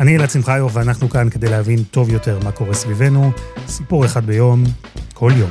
אני 0.00 0.16
אלעד 0.16 0.30
שמחיוב, 0.30 0.76
ואנחנו 0.76 1.10
כאן 1.10 1.30
כדי 1.30 1.48
להבין 1.48 1.84
טוב 1.84 2.10
יותר 2.10 2.38
מה 2.44 2.52
קורה 2.52 2.74
סביבנו. 2.74 3.32
סיפור 3.68 4.04
אחד 4.04 4.26
ביום, 4.26 4.64
כל 5.14 5.32
יום. 5.36 5.50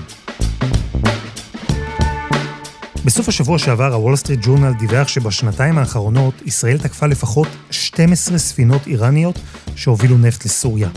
בסוף 3.05 3.29
השבוע 3.29 3.57
שעבר, 3.59 3.93
הוול 3.93 4.15
סטריט 4.15 4.39
ג'ורנל 4.43 4.73
דיווח 4.73 5.07
שבשנתיים 5.07 5.77
האחרונות 5.77 6.33
ישראל 6.45 6.77
תקפה 6.77 7.07
לפחות 7.07 7.47
12 7.71 8.37
ספינות 8.37 8.87
איראניות 8.87 9.39
שהובילו 9.75 10.17
נפט 10.17 10.45
לסוריה. 10.45 10.89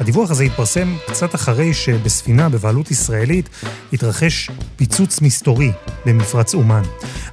הדיווח 0.00 0.30
הזה 0.30 0.44
התפרסם 0.44 0.96
קצת 1.06 1.34
אחרי 1.34 1.74
שבספינה 1.74 2.48
בבעלות 2.48 2.90
ישראלית 2.90 3.48
התרחש 3.92 4.50
פיצוץ 4.76 5.20
מסתורי 5.20 5.72
במפרץ 6.06 6.54
אומן. 6.54 6.82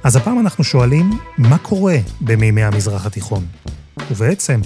אז 0.04 0.16
הפעם 0.16 0.40
אנחנו 0.40 0.64
שואלים, 0.64 1.10
מה 1.38 1.58
קורה 1.58 1.96
במימי 2.20 2.62
המזרח 2.62 3.06
התיכון? 3.06 3.46
ובעצם, 4.10 4.60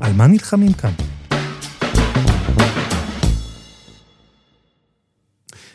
על 0.00 0.12
מה 0.12 0.26
נלחמים 0.26 0.72
כאן? 0.72 0.90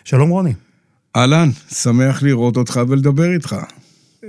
שלום 0.03 0.29
רוני. 0.29 0.53
אהלן, 1.15 1.49
שמח 1.71 2.23
לראות 2.23 2.57
אותך 2.57 2.79
ולדבר 2.87 3.33
איתך. 3.33 3.55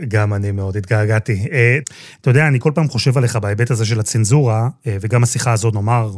גם 0.09 0.35
אני 0.35 0.51
מאוד 0.51 0.77
התגעגעתי. 0.77 1.47
אה, 1.53 1.79
אתה 2.21 2.31
יודע, 2.31 2.49
אני 2.49 2.61
כל 2.61 2.73
פעם 2.75 2.89
חושב 2.89 3.19
עליך 3.19 3.37
בהיבט 3.37 3.71
הזה 3.71 3.85
של 3.87 4.01
הצנזורה, 4.01 4.69
אה, 4.87 4.97
וגם 5.01 5.23
השיחה 5.23 5.53
הזאת, 5.53 5.75
נאמר, 5.75 6.11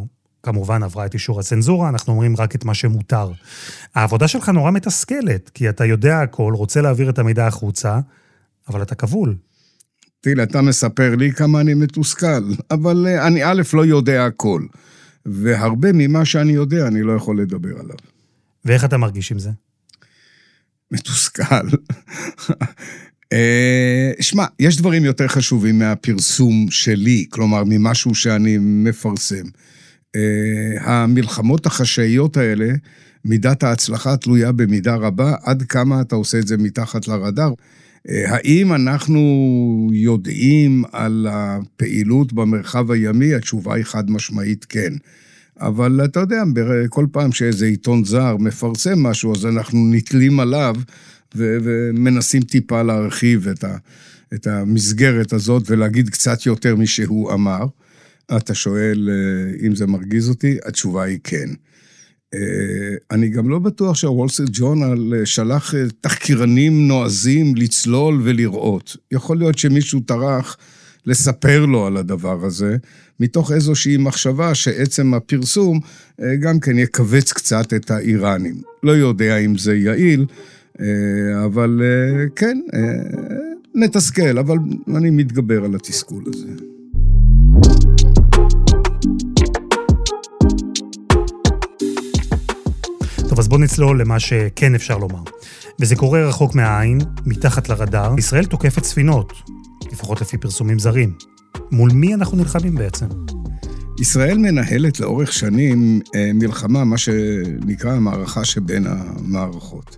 כמובן 0.42 0.82
עברה 0.82 1.06
את 1.06 1.14
אישור 1.14 1.40
הצנזורה, 1.40 1.88
אנחנו 1.88 2.12
אומרים 2.12 2.36
רק 2.38 2.54
את 2.54 2.64
מה 2.64 2.74
שמותר. 2.74 3.32
העבודה 3.94 4.28
שלך 4.28 4.48
נורא 4.48 4.70
מתסכלת, 4.70 5.50
כי 5.54 5.68
אתה 5.68 5.84
יודע 5.84 6.20
הכל, 6.20 6.52
רוצה 6.56 6.80
להעביר 6.80 7.10
את 7.10 7.18
המידע 7.18 7.46
החוצה, 7.46 7.98
אבל 8.68 8.82
אתה 8.82 8.94
כבול. 8.94 9.36
תראה, 10.20 10.44
אתה 10.44 10.62
מספר 10.62 11.14
לי 11.14 11.32
כמה 11.32 11.60
אני 11.60 11.74
מתוסכל, 11.74 12.52
אבל 12.70 13.06
אה, 13.06 13.26
אני 13.26 13.44
א', 13.44 13.62
לא 13.72 13.86
יודע 13.86 14.26
הכל, 14.26 14.62
והרבה 15.26 15.88
ממה 15.92 16.24
שאני 16.24 16.52
יודע 16.52 16.86
אני 16.86 17.02
לא 17.02 17.12
יכול 17.12 17.40
לדבר 17.40 17.78
עליו. 17.80 17.96
ואיך 18.64 18.84
אתה 18.84 18.96
מרגיש 18.96 19.32
עם 19.32 19.38
זה? 19.38 19.50
מתוסכל. 20.90 21.68
אה, 23.32 24.12
שמע, 24.20 24.44
יש 24.60 24.76
דברים 24.76 25.04
יותר 25.04 25.28
חשובים 25.28 25.78
מהפרסום 25.78 26.66
שלי, 26.70 27.26
כלומר, 27.30 27.62
ממשהו 27.66 28.14
שאני 28.14 28.58
מפרסם. 28.60 29.44
אה, 30.16 30.22
המלחמות 30.80 31.66
החשאיות 31.66 32.36
האלה, 32.36 32.68
מידת 33.24 33.62
ההצלחה 33.62 34.16
תלויה 34.16 34.52
במידה 34.52 34.94
רבה, 34.94 35.34
עד 35.42 35.62
כמה 35.62 36.00
אתה 36.00 36.16
עושה 36.16 36.38
את 36.38 36.46
זה 36.46 36.56
מתחת 36.56 37.08
לרדאר. 37.08 37.52
אה, 38.08 38.34
האם 38.34 38.72
אנחנו 38.72 39.20
יודעים 39.92 40.84
על 40.92 41.26
הפעילות 41.30 42.32
במרחב 42.32 42.90
הימי? 42.90 43.34
התשובה 43.34 43.74
היא 43.74 43.84
חד 43.84 44.10
משמעית 44.10 44.64
כן. 44.64 44.92
אבל 45.60 46.00
אתה 46.04 46.20
יודע, 46.20 46.42
כל 46.88 47.06
פעם 47.12 47.32
שאיזה 47.32 47.66
עיתון 47.66 48.04
זר 48.04 48.36
מפרסם 48.36 48.98
משהו, 48.98 49.32
אז 49.32 49.46
אנחנו 49.46 49.88
נתלים 49.90 50.40
עליו 50.40 50.74
ו- 51.36 51.56
ומנסים 51.62 52.42
טיפה 52.42 52.82
להרחיב 52.82 53.48
את, 53.48 53.64
ה- 53.64 53.76
את 54.34 54.46
המסגרת 54.46 55.32
הזאת 55.32 55.70
ולהגיד 55.70 56.08
קצת 56.08 56.46
יותר 56.46 56.76
משהוא 56.76 57.32
אמר. 57.32 57.66
אתה 58.36 58.54
שואל 58.54 59.08
אה, 59.12 59.66
אם 59.66 59.74
זה 59.74 59.86
מרגיז 59.86 60.28
אותי? 60.28 60.56
התשובה 60.66 61.02
היא 61.02 61.18
כן. 61.24 61.48
אה, 62.34 62.40
אני 63.10 63.28
גם 63.28 63.48
לא 63.48 63.58
בטוח 63.58 63.96
שהוול 63.96 64.28
סטריט 64.28 64.50
ג'ורנל 64.52 65.14
אה, 65.14 65.26
שלח 65.26 65.74
תחקירנים 66.00 66.88
נועזים 66.88 67.56
לצלול 67.56 68.20
ולראות. 68.24 68.96
יכול 69.12 69.38
להיות 69.38 69.58
שמישהו 69.58 70.00
טרח 70.00 70.56
לספר 71.06 71.66
לו 71.66 71.86
על 71.86 71.96
הדבר 71.96 72.44
הזה, 72.44 72.76
מתוך 73.20 73.52
איזושהי 73.52 73.96
מחשבה 73.96 74.54
שעצם 74.54 75.14
הפרסום 75.14 75.80
גם 76.40 76.60
כן 76.60 76.78
יכווץ 76.78 77.32
קצת 77.32 77.72
את 77.74 77.90
האיראנים. 77.90 78.60
לא 78.82 78.92
יודע 78.92 79.36
אם 79.36 79.58
זה 79.58 79.76
יעיל, 79.76 80.26
אבל 81.44 81.82
כן, 82.36 82.60
נתסכל, 83.74 84.38
אבל 84.38 84.56
אני 84.96 85.10
מתגבר 85.10 85.64
על 85.64 85.74
התסכול 85.74 86.24
הזה. 86.34 86.75
טוב, 93.36 93.40
אז 93.42 93.48
בואו 93.48 93.60
נצלול 93.60 94.00
למה 94.00 94.20
שכן 94.20 94.74
אפשר 94.74 94.98
לומר. 94.98 95.22
וזה 95.80 95.96
קורה 95.96 96.28
רחוק 96.28 96.54
מהעין, 96.54 96.98
מתחת 97.26 97.68
לרדאר. 97.68 98.14
ישראל 98.18 98.44
תוקפת 98.44 98.84
ספינות, 98.84 99.32
לפחות 99.92 100.20
לפי 100.20 100.38
פרסומים 100.38 100.78
זרים. 100.78 101.12
מול 101.70 101.90
מי 101.92 102.14
אנחנו 102.14 102.36
נלחמים 102.36 102.74
בעצם? 102.74 103.06
ישראל 104.00 104.38
מנהלת 104.38 105.00
לאורך 105.00 105.32
שנים 105.32 106.00
אה, 106.14 106.30
מלחמה, 106.34 106.84
מה 106.84 106.98
שנקרא 106.98 107.92
המערכה 107.92 108.44
שבין 108.44 108.86
המערכות. 108.86 109.96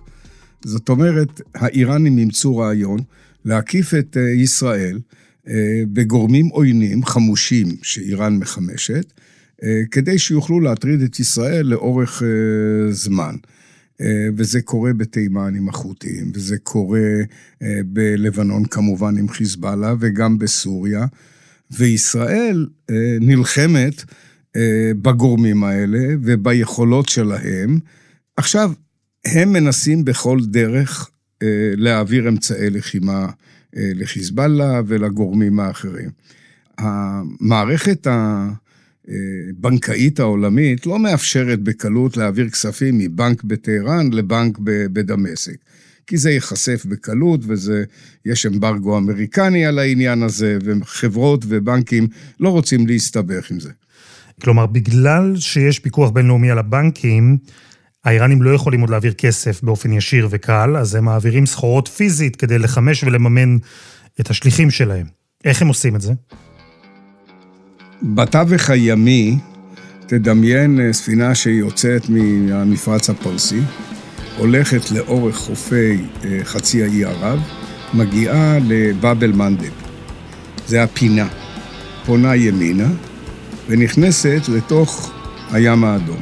זאת 0.65 0.89
אומרת, 0.89 1.41
האיראנים 1.55 2.17
אימצו 2.17 2.57
רעיון 2.57 2.99
להקיף 3.45 3.93
את 3.93 4.17
אה, 4.17 4.29
ישראל 4.29 4.99
אה, 5.47 5.53
בגורמים 5.93 6.47
עוינים, 6.47 7.05
חמושים, 7.05 7.67
שאיראן 7.81 8.37
מחמשת, 8.37 9.13
כדי 9.91 10.19
שיוכלו 10.19 10.59
להטריד 10.59 11.01
את 11.01 11.19
ישראל 11.19 11.65
לאורך 11.65 12.23
אה, 12.23 12.91
זמן. 12.91 13.35
אה, 14.01 14.27
וזה 14.37 14.61
קורה 14.61 14.93
בתימן 14.93 15.55
עם 15.55 15.69
החות'ים, 15.69 16.31
וזה 16.33 16.57
קורה 16.57 16.99
בלבנון 17.85 18.65
כמובן 18.65 19.17
עם 19.17 19.29
חיזבאללה, 19.29 19.93
וגם 19.99 20.37
בסוריה. 20.37 21.05
וישראל 21.71 22.67
נלחמת 23.21 24.03
בגורמים 25.01 25.63
האלה 25.63 25.99
וביכולות 26.23 27.09
שלהם. 27.09 27.79
עכשיו, 28.37 28.71
הם 29.25 29.53
מנסים 29.53 30.05
בכל 30.05 30.39
דרך 30.43 31.09
להעביר 31.77 32.29
אמצעי 32.29 32.69
לחימה 32.69 33.27
לחיזבאללה 33.73 34.81
ולגורמים 34.87 35.59
האחרים. 35.59 36.09
המערכת 36.77 38.07
ה... 38.07 38.49
הבנקאית 39.09 40.19
העולמית 40.19 40.85
לא 40.85 40.99
מאפשרת 40.99 41.59
בקלות 41.59 42.17
להעביר 42.17 42.49
כספים 42.49 42.97
מבנק 42.97 43.43
בטהרן 43.43 44.13
לבנק 44.13 44.57
בדמשק. 44.93 45.55
כי 46.07 46.17
זה 46.17 46.31
ייחשף 46.31 46.85
בקלות, 46.85 47.41
ויש 47.45 48.45
אמברגו 48.45 48.97
אמריקני 48.97 49.65
על 49.65 49.79
העניין 49.79 50.23
הזה, 50.23 50.57
וחברות 50.65 51.45
ובנקים 51.47 52.07
לא 52.39 52.49
רוצים 52.49 52.87
להסתבך 52.87 53.51
עם 53.51 53.59
זה. 53.59 53.69
כלומר, 54.41 54.65
בגלל 54.65 55.35
שיש 55.35 55.79
פיקוח 55.79 56.09
בינלאומי 56.09 56.51
על 56.51 56.57
הבנקים, 56.57 57.37
האיראנים 58.05 58.41
לא 58.41 58.49
יכולים 58.49 58.81
עוד 58.81 58.89
להעביר 58.89 59.13
כסף 59.13 59.63
באופן 59.63 59.91
ישיר 59.91 60.27
וקל, 60.31 60.77
אז 60.77 60.95
הם 60.95 61.05
מעבירים 61.05 61.45
סחורות 61.45 61.87
פיזית 61.87 62.35
כדי 62.35 62.59
לחמש 62.59 63.03
ולממן 63.03 63.57
את 64.19 64.29
השליחים 64.29 64.71
שלהם. 64.71 65.05
איך 65.45 65.61
הם 65.61 65.67
עושים 65.67 65.95
את 65.95 66.01
זה? 66.01 66.13
בתווך 68.03 68.69
הימי, 68.69 69.37
תדמיין 70.07 70.79
אה, 70.79 70.93
ספינה 70.93 71.35
שיוצאת 71.35 72.09
מהמפרץ 72.09 73.09
הפרסי, 73.09 73.59
הולכת 74.37 74.91
לאורך 74.91 75.35
חופי 75.35 75.97
אה, 76.25 76.39
חצי 76.43 76.83
האי 76.83 77.05
ערב, 77.05 77.39
מגיעה 77.93 78.57
לבאבל 78.67 79.31
מנדב. 79.31 79.71
זה 80.67 80.83
הפינה. 80.83 81.27
פונה 82.05 82.35
ימינה 82.35 82.87
ונכנסת 83.67 84.41
לתוך 84.49 85.11
הים 85.51 85.83
האדום. 85.83 86.19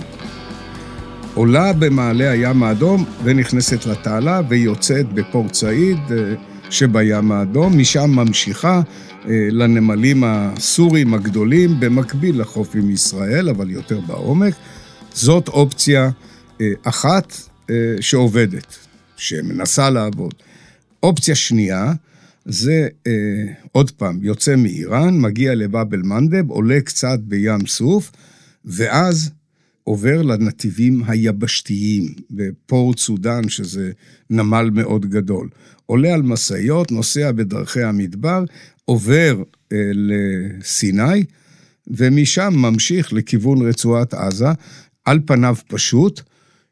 עולה 1.33 1.73
במעלה 1.73 2.31
הים 2.31 2.63
האדום 2.63 3.05
ונכנסת 3.23 3.85
לתעלה 3.85 4.41
ויוצאת 4.49 5.13
בפורט 5.13 5.53
סעיד 5.53 5.97
אה, 6.11 6.33
שבים 6.69 7.31
האדום, 7.31 7.77
משם 7.77 8.09
ממשיכה 8.09 8.81
לנמלים 9.29 10.23
הסוריים 10.23 11.13
הגדולים, 11.13 11.79
במקביל 11.79 12.41
לחוף 12.41 12.75
עם 12.75 12.89
ישראל, 12.89 13.49
אבל 13.49 13.69
יותר 13.69 13.99
בעומק. 13.99 14.53
זאת 15.13 15.47
אופציה 15.47 16.09
אה, 16.61 16.67
אחת 16.83 17.33
אה, 17.69 17.75
שעובדת, 17.99 18.77
שמנסה 19.17 19.89
לעבוד. 19.89 20.33
אופציה 21.03 21.35
שנייה, 21.35 21.93
זה 22.45 22.87
עוד 23.71 23.91
פעם, 23.91 24.19
יוצא 24.21 24.55
מאיראן, 24.55 25.21
מגיע 25.21 25.55
לבאבל 25.55 26.01
מנדב, 26.01 26.49
עולה 26.49 26.81
קצת 26.81 27.19
בים 27.19 27.67
סוף, 27.67 28.11
ואז 28.65 29.31
עובר 29.87 30.21
לנתיבים 30.21 31.03
היבשתיים, 31.07 32.05
בפורט 32.31 32.97
סודאן, 32.97 33.49
שזה 33.49 33.91
נמל 34.29 34.69
מאוד 34.73 35.05
גדול. 35.05 35.49
עולה 35.85 36.13
על 36.13 36.21
משאיות, 36.21 36.91
נוסע 36.91 37.31
בדרכי 37.31 37.83
המדבר, 37.83 38.43
עובר 38.85 39.43
אה, 39.73 39.77
לסיני, 39.93 41.23
ומשם 41.87 42.53
ממשיך 42.55 43.13
לכיוון 43.13 43.67
רצועת 43.67 44.13
עזה, 44.13 44.47
על 45.05 45.19
פניו 45.25 45.55
פשוט. 45.67 46.21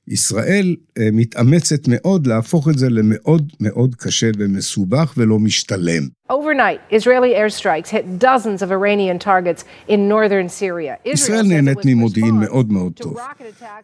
ישראל 0.07 0.75
אה, 0.97 1.09
מתאמצת 1.11 1.87
מאוד 1.87 2.27
להפוך 2.27 2.69
את 2.69 2.77
זה 2.77 2.89
למאוד 2.89 3.51
מאוד 3.59 3.95
קשה 3.95 4.29
ומסובך 4.37 5.13
ולא 5.17 5.39
משתלם. 5.39 6.07
Overnight, 6.31 6.93
Israeli 6.93 7.33
airstrikes 7.33 7.89
hit 7.89 8.19
dozens 8.19 8.61
of 8.61 8.71
Iranian 8.71 9.19
targets 9.19 9.63
in 9.89 10.09
northern 10.09 10.49
Syria. 10.49 11.09
ישראל 11.13 11.47
נהנית 11.47 11.77
ממודיעין 11.85 12.35
מאוד 12.35 12.71
מאוד 12.71 12.93
טוב, 12.93 13.17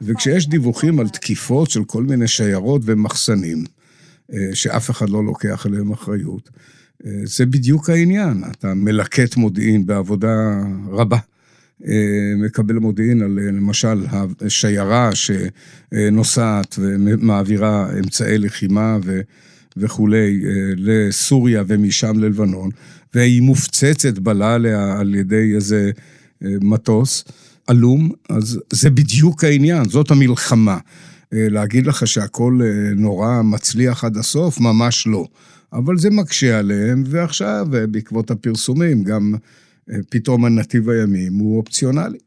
וכשיש 0.02 0.48
דיווחים 0.48 1.00
על 1.00 1.10
תקיפות 1.10 1.70
של 1.70 1.84
כל 1.84 2.04
מיני 2.04 2.28
שיירות 2.28 2.82
ומחסנים, 2.86 3.64
אה, 4.34 4.38
שאף 4.54 4.90
אחד 4.90 5.10
לא 5.10 5.24
לוקח 5.24 5.66
עליהם 5.66 5.92
אחריות, 5.92 6.50
אה, 7.06 7.12
זה 7.24 7.46
בדיוק 7.46 7.90
העניין, 7.90 8.44
אתה 8.52 8.74
מלקט 8.74 9.36
מודיעין 9.36 9.86
בעבודה 9.86 10.62
רבה. 10.90 11.18
אה, 11.88 12.34
מקבל 12.38 12.76
מודיעין 12.76 13.22
על 13.22 13.40
למשל 13.40 14.06
השיירה 14.42 15.10
שנוסעת 15.16 16.76
ומעבירה 16.80 17.90
אמצעי 18.00 18.38
לחימה 18.38 18.98
ו... 19.04 19.22
וכולי 19.78 20.42
לסוריה 20.76 21.64
ומשם 21.68 22.20
ללבנון, 22.20 22.70
והיא 23.14 23.42
מופצצת 23.42 24.20
בלעליה 24.20 25.00
על 25.00 25.16
ידי 25.16 25.56
איזה 25.56 25.92
מטוס 26.42 27.24
עלום, 27.68 28.12
אז 28.30 28.60
זה 28.74 28.90
בדיוק 28.90 29.44
העניין, 29.44 29.90
זאת 29.90 30.12
המלחמה. 30.12 30.78
להגיד 31.32 31.88
לך 31.88 32.08
שהכל 32.08 32.60
נורא 32.96 33.42
מצליח 33.42 34.04
עד 34.04 34.18
הסוף? 34.18 34.60
ממש 34.60 35.08
לא. 35.08 35.26
אבל 35.74 35.98
זה 35.98 36.10
מקשה 36.10 36.60
עליהם, 36.60 37.04
ועכשיו, 37.08 37.68
בעקבות 37.92 38.32
הפרסומים, 38.32 39.04
גם 39.04 39.34
פתאום 40.10 40.46
הנתיב 40.46 40.90
הימים 40.90 41.34
הוא 41.34 41.58
אופציונלי. 41.58 42.18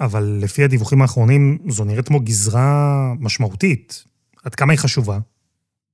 אבל 0.00 0.38
לפי 0.42 0.64
הדיווחים 0.64 1.02
האחרונים, 1.02 1.58
זו 1.68 1.84
נראית 1.84 2.08
כמו 2.08 2.20
גזרה 2.20 3.12
משמעותית. 3.20 4.04
עד 4.44 4.54
כמה 4.54 4.72
היא 4.72 4.78
חשובה? 4.78 5.18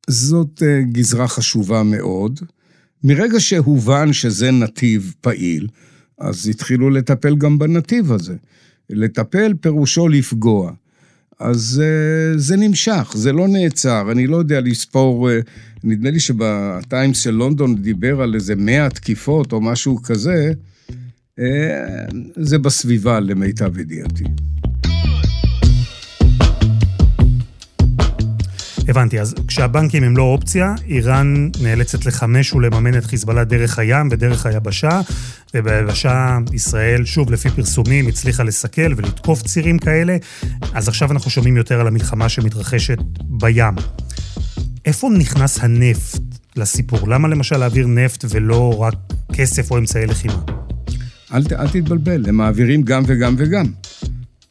זאת 0.06 0.62
גזרה 0.92 1.28
חשובה 1.28 1.82
מאוד. 1.82 2.40
מרגע 3.04 3.40
שהובן 3.40 4.12
שזה 4.12 4.50
נתיב 4.50 5.14
פעיל, 5.20 5.68
אז 6.18 6.48
התחילו 6.48 6.90
לטפל 6.90 7.36
גם 7.36 7.58
בנתיב 7.58 8.12
הזה. 8.12 8.36
לטפל 8.90 9.54
פירושו 9.60 10.08
לפגוע. 10.08 10.72
אז 11.40 11.82
זה 12.36 12.56
נמשך, 12.56 13.12
זה 13.14 13.32
לא 13.32 13.48
נעצר. 13.48 14.12
אני 14.12 14.26
לא 14.26 14.36
יודע 14.36 14.60
לספור, 14.60 15.28
נדמה 15.84 16.10
לי 16.10 16.20
שבטיימס 16.20 17.18
של 17.18 17.30
לונדון 17.30 17.82
דיבר 17.82 18.22
על 18.22 18.34
איזה 18.34 18.54
מאה 18.56 18.90
תקיפות 18.90 19.52
או 19.52 19.60
משהו 19.60 20.02
כזה, 20.02 20.52
זה 22.36 22.58
בסביבה 22.58 23.20
למיטב 23.20 23.78
ידיעתי. 23.78 24.24
הבנתי, 28.88 29.20
אז 29.20 29.34
כשהבנקים 29.46 30.04
הם 30.04 30.16
לא 30.16 30.22
אופציה, 30.22 30.74
איראן 30.86 31.50
נאלצת 31.62 32.06
לחמש 32.06 32.52
ולממן 32.52 32.98
את 32.98 33.04
חיזבאללה 33.04 33.44
דרך 33.44 33.78
הים 33.78 34.08
ודרך 34.10 34.46
היבשה, 34.46 35.00
וביבשה 35.54 36.38
ישראל, 36.52 37.04
שוב, 37.04 37.30
לפי 37.30 37.50
פרסומים, 37.50 38.06
הצליחה 38.08 38.42
לסכל 38.42 38.94
ולתקוף 38.96 39.42
צירים 39.42 39.78
כאלה, 39.78 40.16
אז 40.74 40.88
עכשיו 40.88 41.12
אנחנו 41.12 41.30
שומעים 41.30 41.56
יותר 41.56 41.80
על 41.80 41.86
המלחמה 41.86 42.28
שמתרחשת 42.28 42.98
בים. 43.20 43.74
איפה 44.84 45.08
נכנס 45.18 45.58
הנפט 45.60 46.22
לסיפור? 46.56 47.08
למה 47.08 47.28
למשל 47.28 47.56
להעביר 47.56 47.86
נפט 47.86 48.24
ולא 48.28 48.82
רק 48.82 48.94
כסף 49.32 49.70
או 49.70 49.78
אמצעי 49.78 50.06
לחימה? 50.06 50.42
אל, 51.34 51.42
אל 51.58 51.68
תתבלבל, 51.68 52.28
הם 52.28 52.34
מעבירים 52.34 52.82
גם 52.82 53.02
וגם 53.06 53.34
וגם. 53.38 53.66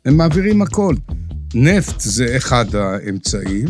הם 0.05 0.17
מעבירים 0.17 0.61
הכל. 0.61 0.95
נפט 1.55 1.99
זה 1.99 2.37
אחד 2.37 2.75
האמצעים. 2.75 3.67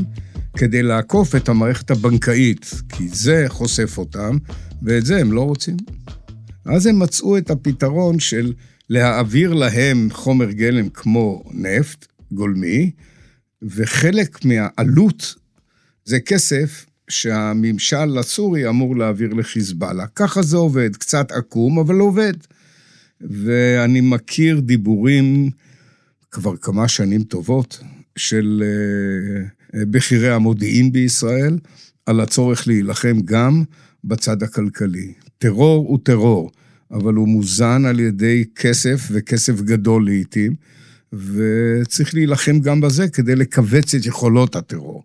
כדי 0.58 0.84
לעקוף 0.84 1.36
את 1.36 1.50
המערכת 1.50 1.92
הבנקאית, 1.92 2.74
כי 2.90 3.08
זה 3.08 3.46
חושף 3.48 3.98
אותם, 3.98 4.38
ואת 4.84 5.06
זה 5.06 5.18
הם 5.18 5.32
לא 5.32 5.42
רוצים. 5.42 5.78
אז 6.66 6.86
הם 6.86 7.00
מצאו 7.00 7.38
את 7.38 7.50
הפתרון 7.50 8.20
של 8.20 8.54
להעביר 8.90 9.54
להם 9.54 10.10
חומר 10.12 10.52
גלם 10.52 10.90
כמו 10.90 11.44
נפט 11.52 12.08
גולמי, 12.32 12.92
וחלק 13.62 14.46
מהעלות 14.46 15.36
זה 16.06 16.20
כסף 16.20 16.86
שהממשל 17.10 18.18
הסורי 18.18 18.70
אמור 18.70 18.98
להעביר 18.98 19.34
לחיזבאללה. 19.34 20.08
ככה 20.08 20.42
זה 20.42 20.58
עובד, 20.58 20.96
קצת 20.96 21.32
עקום, 21.32 21.80
אבל 21.80 21.96
עובד. 21.96 22.34
ואני 23.22 24.02
מכיר 24.02 24.60
דיבורים 24.60 25.50
כבר 26.32 26.58
כמה 26.58 26.88
שנים 26.88 27.24
טובות 27.24 27.80
של 28.16 28.64
בכירי 29.76 30.32
המודיעין 30.32 30.92
בישראל, 30.92 31.58
על 32.06 32.20
הצורך 32.20 32.68
להילחם 32.68 33.18
גם 33.26 33.64
בצד 34.04 34.44
הכלכלי. 34.44 35.14
טרור 35.38 35.86
הוא 35.88 36.00
טרור, 36.04 36.52
אבל 36.92 37.14
הוא 37.14 37.28
מוזן 37.28 37.86
על 37.86 38.00
ידי 38.00 38.46
כסף, 38.56 39.08
וכסף 39.12 39.62
גדול 39.62 40.06
לעיתים, 40.06 40.56
וצריך 41.14 42.14
להילחם 42.14 42.60
גם 42.60 42.82
בזה 42.82 43.08
כדי 43.08 43.36
לכווץ 43.36 43.96
את 43.96 44.06
יכולות 44.06 44.56
הטרור. 44.56 45.04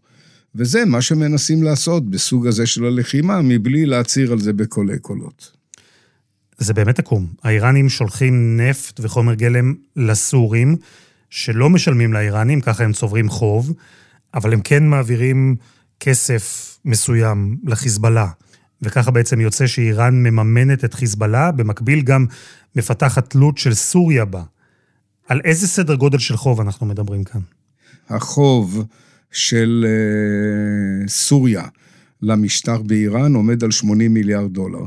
וזה 0.54 0.84
מה 0.84 1.02
שמנסים 1.02 1.62
לעשות 1.62 2.10
בסוג 2.10 2.46
הזה 2.46 2.66
של 2.66 2.84
הלחימה, 2.84 3.42
מבלי 3.42 3.86
להצהיר 3.86 4.32
על 4.32 4.40
זה 4.40 4.52
בקולי 4.52 4.98
קולות. 4.98 5.52
זה 6.58 6.74
באמת 6.74 6.98
עקום. 6.98 7.26
האיראנים 7.42 7.88
שולחים 7.88 8.60
נפט 8.60 9.00
וחומר 9.02 9.34
גלם 9.34 9.74
לסורים, 9.96 10.76
שלא 11.30 11.70
משלמים 11.70 12.12
לאיראנים, 12.12 12.60
ככה 12.60 12.84
הם 12.84 12.92
צוברים 12.92 13.28
חוב. 13.28 13.72
אבל 14.34 14.52
הם 14.52 14.60
כן 14.60 14.86
מעבירים 14.86 15.56
כסף 16.00 16.78
מסוים 16.84 17.56
לחיזבאללה. 17.64 18.28
וככה 18.82 19.10
בעצם 19.10 19.40
יוצא 19.40 19.66
שאיראן 19.66 20.14
מממנת 20.14 20.84
את 20.84 20.94
חיזבאללה, 20.94 21.52
במקביל 21.52 22.02
גם 22.02 22.26
מפתחת 22.76 23.30
תלות 23.30 23.58
של 23.58 23.74
סוריה 23.74 24.24
בה. 24.24 24.42
על 25.28 25.40
איזה 25.44 25.68
סדר 25.68 25.94
גודל 25.94 26.18
של 26.18 26.36
חוב 26.36 26.60
אנחנו 26.60 26.86
מדברים 26.86 27.24
כאן? 27.24 27.40
החוב 28.08 28.84
של 29.30 29.86
uh, 29.86 31.08
סוריה 31.08 31.62
למשטר 32.22 32.82
באיראן 32.82 33.34
עומד 33.34 33.64
על 33.64 33.70
80 33.70 34.14
מיליארד 34.14 34.52
דולר. 34.52 34.84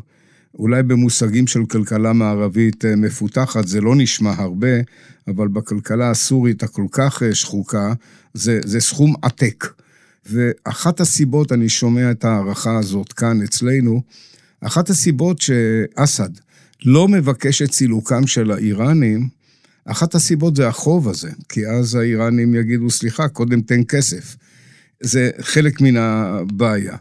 אולי 0.60 0.84
במושגים 0.84 1.48
של 1.48 1.66
כלכלה 1.66 2.14
מערבית 2.14 2.86
uh, 2.86 2.88
מפותחת 2.98 3.68
זה 3.68 3.82
לא 3.82 3.96
נשמע 3.96 4.34
הרבה, 4.38 4.78
אבל 5.28 5.48
בכלכלה 5.48 6.10
הסורית 6.10 6.64
הכל 6.64 6.86
כך 6.92 7.22
uh, 7.22 7.36
שחוקה, 7.36 7.94
זה, 8.34 8.60
זה 8.66 8.80
סכום 8.80 9.14
עתק. 9.22 9.66
ואחת 10.26 11.00
הסיבות, 11.00 11.52
אני 11.52 11.70
שומע 11.70 12.12
את 12.12 12.26
ההערכה 12.26 12.78
הזאת 12.78 13.14
כאן 13.14 13.42
אצלנו, 13.42 14.02
אחת 14.62 14.90
הסיבות 14.90 15.42
שאסד 15.42 16.30
לא 16.86 17.08
מבקש 17.08 17.62
את 17.62 17.74
סילוקם 17.74 18.28
של 18.28 18.52
האיראנים, 18.52 19.30
אחת 19.86 20.16
הסיבות 20.16 20.56
זה 20.56 20.68
החוב 20.68 21.10
הזה, 21.10 21.30
כי 21.50 21.68
אז 21.68 21.96
האיראנים 21.96 22.56
יגידו, 22.56 22.90
סליחה, 22.90 23.28
קודם 23.28 23.62
תן 23.62 23.84
כסף. 23.84 24.36
זה 25.00 25.30
חלק 25.42 25.82
מן 25.82 25.98
הבעיה. 25.98 26.96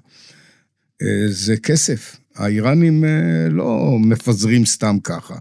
אה, 1.02 1.26
זה 1.28 1.56
כסף. 1.56 2.16
האיראנים 2.36 3.04
אה, 3.04 3.48
לא 3.50 3.98
מפזרים 4.00 4.66
סתם 4.66 4.96
ככה. 5.04 5.34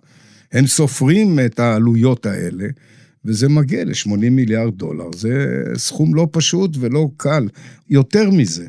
הם 0.51 0.67
סופרים 0.67 1.39
את 1.45 1.59
העלויות 1.59 2.25
האלה, 2.25 2.67
וזה 3.25 3.49
מגיע 3.49 3.83
ל-80 3.85 4.29
מיליארד 4.31 4.77
דולר. 4.77 5.09
זה 5.15 5.63
סכום 5.77 6.15
לא 6.15 6.27
פשוט 6.31 6.71
ולא 6.79 7.07
קל. 7.17 7.47
יותר 7.89 8.29
מזה, 8.29 8.67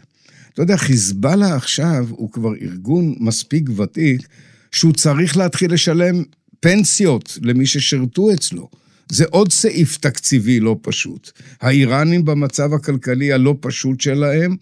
אתה 0.52 0.62
יודע, 0.62 0.76
חיזבאללה 0.76 1.56
עכשיו 1.56 2.06
הוא 2.10 2.32
כבר 2.32 2.54
ארגון 2.62 3.14
מספיק 3.20 3.70
ותיק, 3.76 4.28
שהוא 4.72 4.92
צריך 4.92 5.36
להתחיל 5.36 5.72
לשלם 5.72 6.22
פנסיות 6.60 7.38
למי 7.42 7.66
ששירתו 7.66 8.32
אצלו. 8.32 8.68
זה 9.12 9.24
עוד 9.30 9.52
סעיף 9.52 9.96
תקציבי 9.96 10.60
לא 10.60 10.76
פשוט. 10.82 11.30
האיראנים 11.60 12.24
במצב 12.24 12.74
הכלכלי 12.74 13.32
הלא 13.32 13.56
פשוט 13.60 14.00
שלהם, 14.00 14.56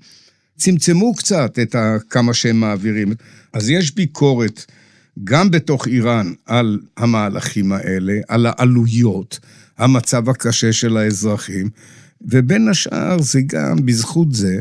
צמצמו 0.58 1.14
קצת 1.14 1.58
את 1.62 1.76
כמה 2.10 2.34
שהם 2.34 2.60
מעבירים. 2.60 3.12
אז 3.52 3.70
יש 3.70 3.94
ביקורת 3.94 4.64
גם 5.24 5.50
בתוך 5.50 5.86
איראן 5.86 6.32
על 6.46 6.80
המהלכים 6.96 7.72
האלה, 7.72 8.20
על 8.28 8.46
העלויות. 8.46 9.38
המצב 9.78 10.28
הקשה 10.28 10.72
של 10.72 10.96
האזרחים, 10.96 11.68
ובין 12.22 12.68
השאר 12.68 13.22
זה 13.22 13.40
גם 13.46 13.86
בזכות 13.86 14.34
זה 14.34 14.60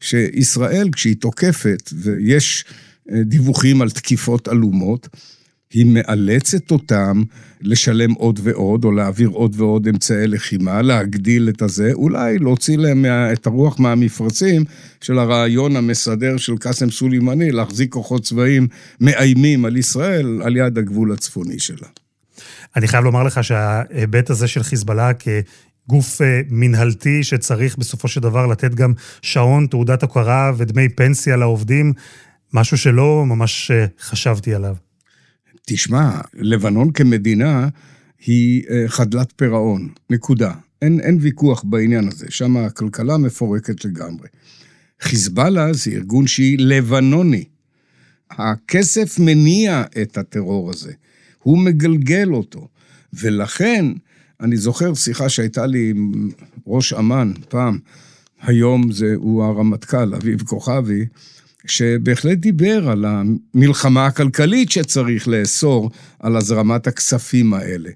שישראל, 0.00 0.88
כשהיא 0.92 1.16
תוקפת, 1.16 1.90
ויש 1.92 2.64
אה, 3.12 3.22
דיווחים 3.22 3.82
על 3.82 3.90
תקיפות 3.90 4.48
עלומות, 4.48 5.08
היא 5.74 5.86
מאלצת 5.86 6.70
אותם 6.70 7.22
לשלם 7.60 8.12
עוד 8.12 8.40
ועוד, 8.42 8.84
או 8.84 8.92
להעביר 8.92 9.28
עוד 9.28 9.54
ועוד 9.60 9.88
אמצעי 9.88 10.26
לחימה, 10.26 10.82
להגדיל 10.82 11.48
את 11.48 11.62
הזה, 11.62 11.90
אולי 11.92 12.38
להוציא 12.38 12.78
להם 12.78 13.04
את 13.32 13.46
הרוח 13.46 13.80
מהמפרצים 13.80 14.64
של 15.00 15.18
הרעיון 15.18 15.76
המסדר 15.76 16.36
של 16.36 16.56
קאסם 16.56 16.90
סולימני, 16.90 17.52
להחזיק 17.52 17.92
כוחות 17.92 18.22
צבאיים 18.22 18.66
מאיימים 19.00 19.64
על 19.64 19.76
ישראל 19.76 20.40
על 20.44 20.56
יד 20.56 20.78
הגבול 20.78 21.12
הצפוני 21.12 21.58
שלה. 21.58 21.88
אני 22.76 22.88
חייב 22.88 23.04
לומר 23.04 23.22
לך 23.22 23.44
שההיבט 23.44 24.30
הזה 24.30 24.48
של 24.48 24.62
חיזבאללה 24.62 25.10
כגוף 25.14 26.22
אה, 26.22 26.40
מנהלתי 26.50 27.24
שצריך 27.24 27.78
בסופו 27.78 28.08
של 28.08 28.20
דבר 28.20 28.46
לתת 28.46 28.74
גם 28.74 28.92
שעון, 29.22 29.66
תעודת 29.66 30.02
הוקרה 30.02 30.52
ודמי 30.56 30.88
פנסיה 30.88 31.36
לעובדים, 31.36 31.92
משהו 32.52 32.78
שלא 32.78 33.24
ממש 33.26 33.70
אה, 33.70 33.86
חשבתי 34.00 34.54
עליו. 34.54 34.74
תשמע, 35.66 36.20
לבנון 36.34 36.92
כמדינה 36.92 37.68
היא 38.26 38.64
אה, 38.70 38.84
חדלת 38.88 39.32
פירעון, 39.36 39.88
נקודה. 40.10 40.52
אין, 40.82 41.00
אין 41.00 41.18
ויכוח 41.20 41.64
בעניין 41.64 42.08
הזה, 42.08 42.26
שם 42.28 42.56
הכלכלה 42.56 43.16
מפורקת 43.16 43.84
לגמרי. 43.84 44.28
חיזבאללה 45.00 45.72
זה 45.72 45.90
ארגון 45.90 46.26
שהיא 46.26 46.58
לבנוני. 46.58 47.44
הכסף 48.30 49.18
מניע 49.18 49.84
את 50.02 50.18
הטרור 50.18 50.70
הזה, 50.70 50.92
הוא 51.42 51.58
מגלגל 51.58 52.28
אותו. 52.32 52.68
ולכן, 53.12 53.86
אני 54.40 54.56
זוכר 54.56 54.94
שיחה 54.94 55.28
שהייתה 55.28 55.66
לי 55.66 55.90
עם 55.90 56.30
ראש 56.66 56.92
אמ"ן 56.92 57.32
פעם, 57.48 57.78
היום 58.42 58.92
זה, 58.92 59.14
הוא 59.16 59.44
הרמטכ"ל, 59.44 60.14
אביב 60.14 60.42
כוכבי, 60.42 61.06
שבהחלט 61.66 62.38
דיבר 62.38 62.88
על 62.88 63.04
המלחמה 63.04 64.06
הכלכלית 64.06 64.70
שצריך 64.70 65.28
לאסור 65.28 65.90
על 66.18 66.36
הזרמת 66.36 66.86
הכספים 66.86 67.54
האלה. 67.54 67.90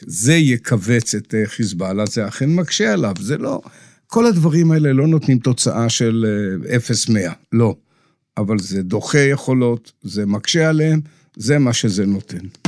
זה 0.00 0.34
יכווץ 0.34 1.14
את 1.14 1.34
אה, 1.34 1.42
חיזבאללה, 1.46 2.06
זה 2.06 2.28
אכן 2.28 2.54
מקשה 2.54 2.92
עליו, 2.92 3.14
זה 3.20 3.38
לא... 3.38 3.60
כל 4.06 4.26
הדברים 4.26 4.72
האלה 4.72 4.92
לא 4.92 5.06
נותנים 5.06 5.38
תוצאה 5.38 5.88
של 5.88 6.26
0-100, 7.10 7.16
אה, 7.16 7.32
לא. 7.52 7.76
אבל 8.36 8.58
זה 8.58 8.82
דוחה 8.82 9.18
יכולות, 9.18 9.92
זה 10.02 10.26
מקשה 10.26 10.68
עליהם, 10.68 11.00
זה 11.36 11.58
מה 11.58 11.72
שזה 11.72 12.06
נותן. 12.06 12.61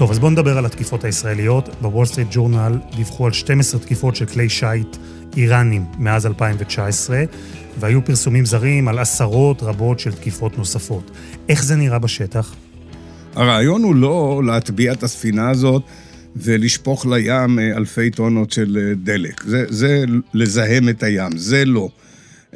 טוב, 0.00 0.10
אז 0.10 0.18
בואו 0.18 0.30
נדבר 0.30 0.58
על 0.58 0.66
התקיפות 0.66 1.04
הישראליות. 1.04 1.68
בוול 1.80 2.06
סטריט 2.06 2.28
ג'ורנל 2.30 2.78
דיווחו 2.96 3.26
על 3.26 3.32
12 3.32 3.80
תקיפות 3.80 4.16
של 4.16 4.26
כלי 4.26 4.48
שיט 4.48 4.96
איראנים 5.36 5.84
מאז 5.98 6.26
2019, 6.26 7.24
והיו 7.80 8.04
פרסומים 8.04 8.44
זרים 8.46 8.88
על 8.88 8.98
עשרות 8.98 9.62
רבות 9.62 10.00
של 10.00 10.12
תקיפות 10.12 10.58
נוספות. 10.58 11.10
איך 11.48 11.64
זה 11.64 11.76
נראה 11.76 11.98
בשטח? 11.98 12.54
הרעיון 13.34 13.82
הוא 13.82 13.94
לא 13.94 14.42
להטביע 14.46 14.92
את 14.92 15.02
הספינה 15.02 15.50
הזאת 15.50 15.82
ולשפוך 16.36 17.06
לים 17.06 17.58
אה, 17.58 17.76
אלפי 17.76 18.10
טונות 18.10 18.50
של 18.52 18.78
אה, 18.80 18.94
דלק. 18.94 19.42
זה, 19.44 19.64
זה 19.68 20.04
לזהם 20.34 20.88
את 20.88 21.02
הים, 21.02 21.36
זה 21.36 21.64
לא. 21.64 21.88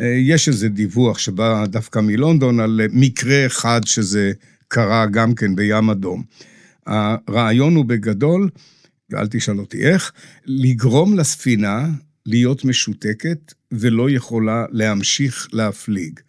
אה, 0.01 0.07
יש 0.07 0.49
איזה 0.49 0.69
דיווח 0.69 1.19
שבא 1.19 1.67
דווקא 1.67 1.99
מלונדון 1.99 2.61
על 2.61 2.81
מקרה 2.93 3.47
אחד 3.47 3.81
שזה 3.85 4.33
קרה 4.69 5.07
גם 5.07 5.35
כן 5.35 5.57
בים 5.57 5.91
אדום. 5.91 6.23
הרעיון 6.87 7.75
הוא 7.75 7.85
בגדול, 7.85 8.49
ואל 9.11 9.27
תשאל 9.27 9.59
אותי 9.59 9.87
איך, 9.87 10.13
לגרום 10.47 11.17
לספינה 11.17 11.89
להיות 12.27 12.65
משותקת 12.65 13.55
ולא 13.73 14.11
יכולה 14.11 14.65
להמשיך 14.71 15.49
להפליג. 15.53 16.21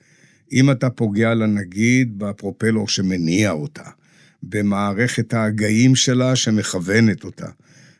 אם 0.51 0.71
אתה 0.71 0.89
פוגע 0.89 1.33
לה 1.33 1.45
נגיד 1.45 2.19
בפרופלור 2.19 2.88
שמניע 2.88 3.51
אותה, 3.51 3.89
במערכת 4.43 5.33
ההגאים 5.33 5.95
שלה 5.95 6.35
שמכוונת 6.35 7.24
אותה, 7.24 7.47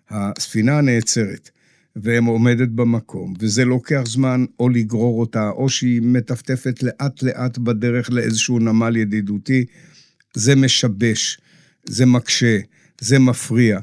הספינה 0.09 0.81
נעצרת. 0.81 1.50
ועומדת 1.95 2.69
במקום, 2.69 3.33
וזה 3.39 3.65
לוקח 3.65 4.01
זמן 4.05 4.45
או 4.59 4.69
לגרור 4.69 5.19
אותה, 5.19 5.50
או 5.50 5.69
שהיא 5.69 6.01
מטפטפת 6.01 6.83
לאט-לאט 6.83 7.57
בדרך 7.57 8.09
לאיזשהו 8.12 8.59
נמל 8.59 8.95
ידידותי, 8.95 9.65
זה 10.33 10.55
משבש. 10.55 11.39
זה 11.89 12.05
מקשה, 12.05 12.57
זה 13.01 13.19
מפריע, 13.19 13.79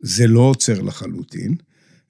זה 0.00 0.26
לא 0.26 0.40
עוצר 0.40 0.82
לחלוטין, 0.82 1.54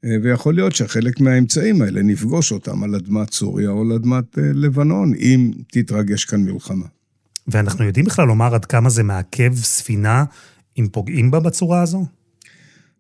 אה, 0.05 0.17
ויכול 0.23 0.55
להיות 0.55 0.75
שחלק 0.75 1.21
מהאמצעים 1.21 1.83
האלה 1.83 2.03
נפגוש 2.03 2.53
אותם 2.53 2.83
על 2.83 2.95
אדמת 2.95 3.33
סוריה 3.33 3.71
או 3.71 3.83
על 3.83 3.93
אדמת 3.93 4.39
אה, 4.39 4.43
לבנון, 4.55 5.15
אם 5.15 5.51
תתרגש 5.73 6.25
כאן 6.25 6.41
מלחמה. 6.45 6.87
ואנחנו 7.49 7.85
יודעים 7.85 8.07
בכלל 8.07 8.27
לומר 8.27 8.55
עד 8.55 8.65
כמה 8.65 8.91
זה 8.91 9.03
מעכב 9.03 9.55
ספינה 9.55 10.25
אם 10.79 10.89
פוגעים 10.93 11.31
בה 11.31 11.41
בצורה 11.41 11.83
הזו? 11.83 12.07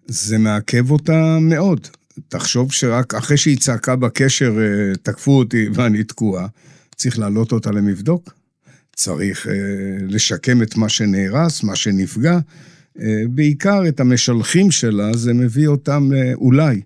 זה 0.06 0.38
מעכב 0.38 0.90
אותה 0.90 1.38
מאוד. 1.40 1.88
תחשוב 2.28 2.72
שרק 2.72 3.14
אחרי 3.14 3.37
שהיא 3.37 3.58
צעקה 3.58 3.96
בקשר, 3.96 4.52
אה, 4.58 4.96
תקפו 5.02 5.38
אותי 5.38 5.66
ואני 5.75 6.04
תקוע, 6.04 6.46
צריך 6.96 7.18
להעלות 7.18 7.52
אותה 7.52 7.70
למבדוק. 7.70 8.41
צריך 9.02 9.47
אה, 9.47 9.52
לשקם 10.09 10.62
את 10.62 10.76
מה 10.76 10.88
שנהרס, 10.88 11.62
מה 11.62 11.76
שנפגע. 11.76 12.38
אה, 13.00 13.23
בעיקר 13.30 13.88
את 13.88 14.00
המשלחים 14.00 14.71
שלה, 14.71 15.16
זה 15.16 15.32
מביא 15.32 15.66
אותם 15.66 16.11
אה, 16.14 16.35
אולי 16.35 16.80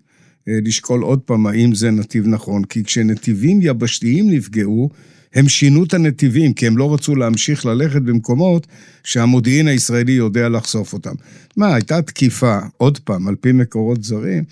לשקול 0.46 1.02
עוד 1.02 1.20
פעם 1.20 1.46
האם 1.46 1.74
זה 1.74 1.90
נתיב 1.90 2.26
נכון. 2.26 2.64
כי 2.64 2.84
כשנתיבים 2.84 3.58
יבשתיים 3.62 4.30
נפגעו, 4.30 4.90
הם 5.34 5.48
שינו 5.48 5.84
את 5.84 5.94
הנתיבים, 5.94 6.52
כי 6.52 6.66
הם 6.66 6.76
לא 6.76 6.94
רצו 6.94 7.16
להמשיך 7.16 7.66
ללכת 7.66 8.02
במקומות 8.02 8.66
שהמודיעין 9.04 9.68
הישראלי 9.68 10.12
יודע 10.12 10.48
לחשוף 10.48 10.92
אותם. 10.92 11.14
מה, 11.56 11.74
הייתה 11.74 12.02
תקיפה, 12.02 12.58
עוד 12.76 12.98
פעם, 12.98 13.28
על 13.28 13.34
פי 13.34 13.52
מקורות 13.52 14.04
זרים, 14.04 14.44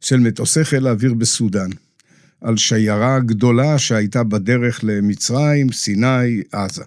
של 0.00 0.16
מטוסי 0.16 0.64
חיל 0.64 0.86
האוויר 0.86 1.14
בסודאן. 1.14 1.70
על 2.40 2.56
שיירה 2.56 3.18
גדולה 3.20 3.78
שהייתה 3.78 4.22
בדרך 4.22 4.80
למצרים, 4.82 5.72
סיני, 5.72 6.42
עזה. 6.52 6.84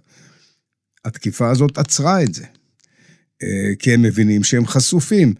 התקיפה 1.05 1.49
הזאת 1.49 1.77
עצרה 1.77 2.23
את 2.23 2.33
זה, 2.33 2.45
אה, 3.43 3.47
כי 3.79 3.93
הם 3.93 4.01
מבינים 4.01 4.43
שהם 4.43 4.65
חשופים. 4.65 5.33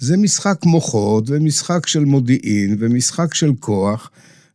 זה 0.00 0.16
משחק 0.16 0.56
מוחות 0.64 1.24
ומשחק 1.30 1.86
של 1.86 2.04
מודיעין 2.04 2.76
ומשחק 2.78 3.34
של 3.34 3.52
כוח, 3.60 4.10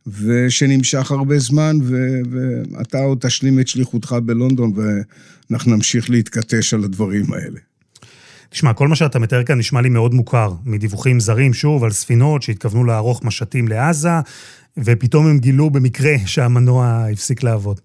ושנמשך 0.06 1.10
הרבה 1.10 1.38
זמן, 1.38 1.76
ו- 1.82 2.20
ואתה 2.30 2.98
עוד 2.98 3.18
תשלים 3.20 3.60
את 3.60 3.68
שליחותך 3.68 4.16
בלונדון, 4.24 4.72
ואנחנו 4.76 5.74
נמשיך 5.74 6.10
להתכתש 6.10 6.74
על 6.74 6.84
הדברים 6.84 7.32
האלה. 7.32 7.60
תשמע, 8.50 8.72
כל 8.72 8.88
מה 8.88 8.96
שאתה 8.96 9.18
מתאר 9.18 9.44
כאן 9.44 9.58
נשמע 9.58 9.80
לי 9.80 9.88
מאוד 9.88 10.14
מוכר, 10.14 10.52
מדיווחים 10.64 11.20
זרים, 11.20 11.54
שוב, 11.54 11.84
על 11.84 11.90
ספינות 11.90 12.42
שהתכוונו 12.42 12.84
לערוך 12.84 13.24
משטים 13.24 13.68
לעזה, 13.68 14.20
ופתאום 14.78 15.26
הם 15.26 15.38
גילו 15.38 15.70
במקרה 15.70 16.14
שהמנוע 16.26 17.06
הפסיק 17.12 17.42
לעבוד. 17.42 17.80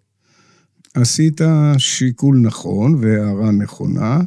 עשית 0.94 1.42
שיקול 1.78 2.38
נכון 2.38 2.96
והערה 3.02 3.52
נכונה, 3.52 4.20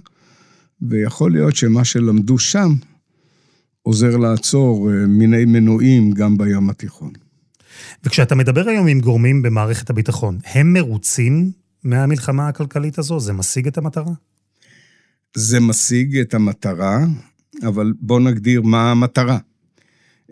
ויכול 0.83 1.33
להיות 1.33 1.56
שמה 1.56 1.85
שלמדו 1.85 2.38
שם 2.38 2.73
עוזר 3.83 4.16
לעצור 4.16 4.90
אה, 4.90 5.06
מיני 5.06 5.44
מנועים 5.44 6.11
גם 6.11 6.38
בים 6.38 6.71
התיכון. 6.71 7.12
וכשאתה 8.04 8.35
מדבר 8.35 8.68
היום 8.68 8.87
עם 8.87 9.00
גורמים 9.00 9.42
במערכת 9.42 9.90
הביטחון, 9.90 10.38
הם 10.44 10.73
מרוצים 10.73 11.50
מהמלחמה 11.85 12.49
הכלכלית 12.49 12.99
הזו? 12.99 13.21
זה 13.21 13.33
משיג 13.33 13.66
את 13.66 13.78
המטרה? 13.78 14.12
זה 15.37 15.61
משיג 15.61 16.18
את 16.18 16.35
המטרה, 16.35 16.99
אבל 17.62 17.92
בוא 18.00 18.21
נגדיר 18.21 18.62
מה 18.62 18.90
המטרה. 18.90 19.38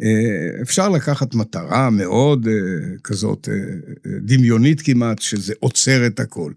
אה, 0.00 0.62
אפשר 0.62 0.88
לקחת 0.88 1.34
מטרה 1.34 1.90
מאוד 1.90 2.46
אה, 2.46 2.52
כזאת 3.04 3.48
אה, 3.48 3.54
דמיונית 4.20 4.80
כמעט, 4.80 5.18
שזה 5.18 5.54
עוצר 5.60 6.06
את 6.06 6.20
הכל. 6.20 6.52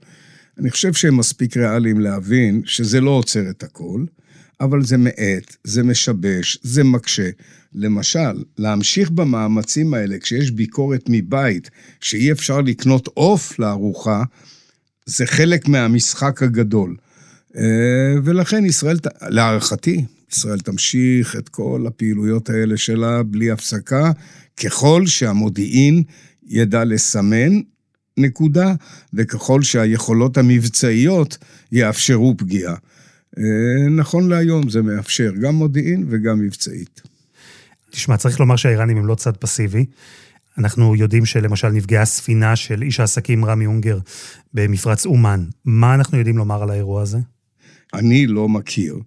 אני 0.59 0.71
חושב 0.71 0.93
שהם 0.93 1.17
מספיק 1.17 1.57
ריאליים 1.57 1.99
להבין 1.99 2.61
שזה 2.65 3.01
לא 3.01 3.09
עוצר 3.09 3.49
את 3.49 3.63
הכל, 3.63 4.05
אבל 4.61 4.83
זה 4.83 4.97
מאט, 4.97 5.55
זה 5.63 5.83
משבש, 5.83 6.59
זה 6.63 6.83
מקשה. 6.83 7.29
למשל, 7.73 8.43
להמשיך 8.57 9.11
במאמצים 9.11 9.93
האלה 9.93 10.19
כשיש 10.19 10.51
ביקורת 10.51 11.03
מבית 11.09 11.69
שאי 12.01 12.31
אפשר 12.31 12.61
לקנות 12.61 13.07
עוף 13.13 13.59
לארוחה, 13.59 14.23
זה 15.05 15.25
חלק 15.25 15.67
מהמשחק 15.67 16.43
הגדול. 16.43 16.95
ולכן 18.23 18.65
ישראל, 18.65 18.97
להערכתי, 19.21 20.05
ישראל 20.35 20.59
תמשיך 20.59 21.35
את 21.35 21.49
כל 21.49 21.85
הפעילויות 21.87 22.49
האלה 22.49 22.77
שלה 22.77 23.23
בלי 23.23 23.51
הפסקה, 23.51 24.11
ככל 24.63 25.05
שהמודיעין 25.05 26.03
ידע 26.47 26.83
לסמן, 26.83 27.61
נקודה, 28.17 28.73
וככל 29.13 29.61
שהיכולות 29.61 30.37
המבצעיות 30.37 31.37
יאפשרו 31.71 32.35
פגיעה. 32.37 32.75
אה, 33.37 33.89
נכון 33.89 34.29
להיום 34.29 34.69
זה 34.69 34.81
מאפשר 34.81 35.31
גם 35.41 35.55
מודיעין 35.55 36.05
וגם 36.09 36.39
מבצעית. 36.39 37.01
תשמע, 37.91 38.17
צריך 38.17 38.39
לומר 38.39 38.55
שהאיראנים 38.55 38.97
הם 38.97 39.05
לא 39.05 39.15
צד 39.15 39.37
פסיבי. 39.37 39.85
אנחנו 40.57 40.95
יודעים 40.95 41.25
שלמשל 41.25 41.69
נפגעה 41.69 42.05
ספינה 42.05 42.55
של 42.55 42.81
איש 42.81 42.99
העסקים 42.99 43.45
רמי 43.45 43.65
אונגר 43.65 43.99
במפרץ 44.53 45.05
אומן. 45.05 45.43
מה 45.65 45.95
אנחנו 45.95 46.17
יודעים 46.17 46.37
לומר 46.37 46.63
על 46.63 46.69
האירוע 46.69 47.01
הזה? 47.01 47.17
אני 47.93 48.27
לא 48.27 48.49
מכיר 48.49 48.99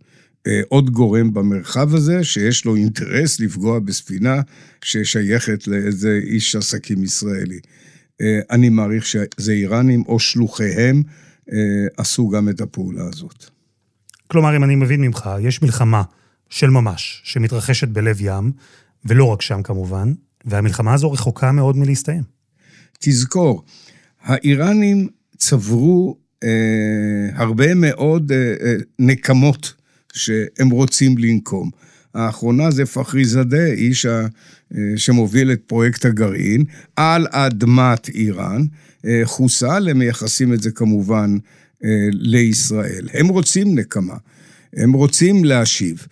עוד 0.69 0.91
גורם 0.91 1.35
במרחב 1.35 1.95
הזה 1.95 2.25
שיש 2.25 2.65
לו 2.65 2.77
אינטרס 2.77 3.41
לפגוע 3.41 3.79
בספינה 3.79 4.41
ששייכת 4.85 5.67
לאיזה 5.67 6.21
איש 6.23 6.57
עסקים 6.57 7.03
ישראלי. 7.03 7.59
אה, 8.21 8.41
אני 8.51 8.69
מעריך 8.69 9.07
שזה 9.07 9.53
איראנים 9.53 10.03
או 10.09 10.19
שלוחיהם 10.19 11.03
אה, 11.53 11.57
עשו 11.97 12.29
גם 12.29 12.49
את 12.49 12.61
הפעולה 12.61 13.05
הזאת. 13.13 13.45
כלומר, 14.27 14.57
אם 14.57 14.65
אני 14.65 14.75
מבין 14.75 15.01
ממך, 15.01 15.31
יש 15.41 15.63
מלחמה 15.63 16.03
של 16.51 16.71
ממש 16.71 17.23
שמתרחשת 17.25 17.89
בלב 17.89 18.17
ים, 18.21 18.53
ולא 19.05 19.25
רק 19.25 19.43
שם 19.43 19.63
כמובן, 19.63 20.13
והמלחמה 20.45 20.95
הזו 20.95 21.13
רחוקה 21.13 21.53
מאוד 21.53 21.77
מלהסתיים. 21.77 22.23
תזכור, 22.99 23.65
האיראנים 24.23 25.09
צברו 25.37 26.17
אה, 26.45 26.49
הרבה 27.35 27.75
מאוד 27.75 28.33
אה, 28.33 28.55
אה, 28.67 28.75
נקמות 28.99 29.75
שהם 30.13 30.71
רוצים 30.71 31.19
לנקום. 31.19 31.71
האחרונה 32.15 32.71
זה 32.71 32.87
פחרי 32.87 33.25
זאדה, 33.25 33.67
איש 33.67 34.07
ה, 34.07 34.27
אה, 34.75 34.81
שמוביל 34.97 35.53
את 35.53 35.61
פרויקט 35.67 36.05
הגרעין, 36.05 36.65
על 36.97 37.27
אדמת 37.31 38.09
איראן. 38.09 38.63
אה, 39.07 39.21
חוסל, 39.25 39.89
הם 39.89 39.99
מייחסים 39.99 40.53
את 40.53 40.63
זה 40.63 40.71
כמובן 40.71 41.37
אה, 41.85 42.09
לישראל. 42.11 43.09
הם 43.13 43.29
רוצים 43.29 43.79
נקמה, 43.79 44.17
הם 44.77 44.93
רוצים 44.93 45.45
להשיב. 45.45 46.07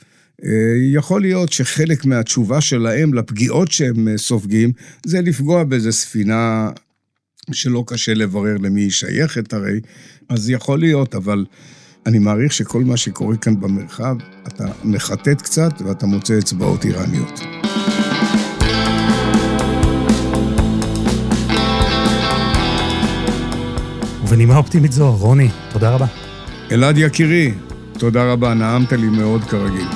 יכול 0.93 1.21
להיות 1.21 1.53
שחלק 1.53 2.05
מהתשובה 2.05 2.61
שלהם 2.61 3.15
לפגיעות 3.15 3.73
שהם 3.73 4.17
סופגים, 4.17 4.73
זה 5.07 5.21
לפגוע 5.21 5.65
באיזה 5.65 5.93
ספינה 5.93 6.71
שלא 7.53 7.85
קשה 7.87 8.15
לברר 8.15 8.57
למי 8.57 8.81
היא 8.81 8.91
שייכת 8.91 9.53
הרי, 9.53 9.81
אז 10.29 10.51
יכול 10.51 10.79
להיות, 10.79 11.15
אבל 11.15 11.45
אני 12.07 12.19
מעריך 12.19 12.53
שכל 12.53 12.85
מה 12.85 12.97
שקורה 12.97 13.37
כאן 13.37 13.61
במרחב, 13.61 14.17
אתה 14.49 14.65
מחטט 14.85 15.43
קצת 15.43 15.83
ואתה 15.87 16.07
מוצא 16.07 16.39
אצבעות 16.39 16.85
איראניות. 16.85 17.41
ובנימה 24.25 24.57
אופטימית 24.57 24.93
זו, 24.93 25.13
רוני, 25.13 25.49
תודה 25.73 25.91
רבה. 25.91 26.07
אלעד 26.73 26.99
יקירי, 26.99 27.55
תודה 27.99 28.33
רבה, 28.33 28.55
נעמת 28.55 28.93
לי 28.93 29.09
מאוד 29.09 29.45
כרגיל. 29.45 29.89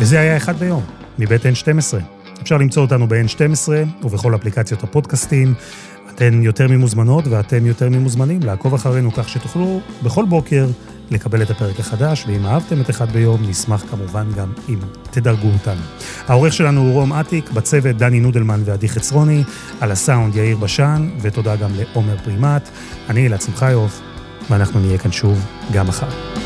וזה 0.00 0.20
היה 0.20 0.36
אחד 0.36 0.56
ביום, 0.56 0.82
מבית 1.18 1.42
N12. 1.42 1.96
אפשר 2.42 2.56
למצוא 2.56 2.82
אותנו 2.82 3.08
ב-N12 3.08 3.68
ובכל 4.04 4.34
אפליקציות 4.34 4.82
הפודקאסטים. 4.82 5.54
אתן 6.22 6.42
יותר 6.42 6.68
ממוזמנות 6.68 7.26
ואתם 7.26 7.66
יותר 7.66 7.88
ממוזמנים 7.88 8.40
לעקוב 8.42 8.74
אחרינו 8.74 9.12
כך 9.12 9.28
שתוכלו 9.28 9.80
בכל 10.02 10.24
בוקר 10.24 10.66
לקבל 11.10 11.42
את 11.42 11.50
הפרק 11.50 11.80
החדש, 11.80 12.24
ואם 12.26 12.46
אהבתם 12.46 12.80
את 12.80 12.90
אחד 12.90 13.10
ביום, 13.12 13.40
נשמח 13.48 13.84
כמובן 13.90 14.26
גם 14.36 14.52
אם 14.68 14.78
תדרגו 15.10 15.48
אותנו. 15.48 15.80
העורך 16.28 16.52
שלנו 16.52 16.80
הוא 16.80 16.92
רום 16.92 17.12
אטיק, 17.12 17.50
בצוות 17.50 17.96
דני 17.96 18.20
נודלמן 18.20 18.60
ועדי 18.64 18.88
חצרוני, 18.88 19.44
על 19.80 19.90
הסאונד 19.90 20.36
יאיר 20.36 20.56
בשן, 20.56 21.10
ותודה 21.20 21.56
גם 21.56 21.70
לעומר 21.74 22.16
פרימט. 22.24 22.68
אני 23.08 23.26
אלעד 23.26 23.40
שמחיוף, 23.40 24.00
ואנחנו 24.50 24.80
נהיה 24.80 24.98
כאן 24.98 25.12
שוב 25.12 25.46
גם 25.72 25.86
מחר. 25.86 26.39